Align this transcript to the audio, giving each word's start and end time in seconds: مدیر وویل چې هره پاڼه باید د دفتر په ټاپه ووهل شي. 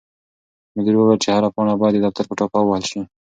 مدیر 0.75 0.95
وویل 0.97 1.19
چې 1.23 1.29
هره 1.35 1.49
پاڼه 1.55 1.73
باید 1.79 1.93
د 1.95 1.99
دفتر 2.05 2.23
په 2.27 2.33
ټاپه 2.39 2.59
ووهل 2.61 2.83
شي. 2.91 3.01